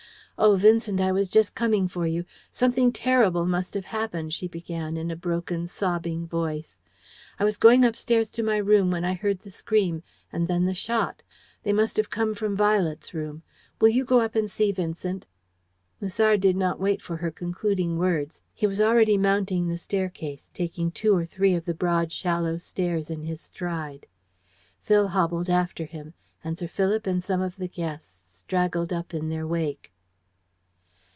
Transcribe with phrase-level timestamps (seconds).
[0.43, 4.97] "Oh, Vincent, I was just coming for you something terrible must have happened!" she began,
[4.97, 6.75] in a broken, sobbing voice.
[7.37, 10.01] "I was going upstairs to my room, when I heard the scream,
[10.33, 11.21] and then the shot.
[11.61, 13.43] They must have come from Violet's room.
[13.79, 15.27] Will you go up and see, Vincent?"
[15.99, 18.41] Musard did not wait for her concluding words.
[18.51, 23.11] He was already mounting the staircase, taking two or three of the broad shallow stairs
[23.11, 24.07] in his stride.
[24.81, 29.29] Phil hobbled after him, and Sir Philip and some of the guests straggled up in
[29.29, 29.89] their wake.